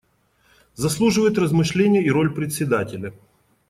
[0.73, 3.13] Заслуживает размышления и роль Председателя.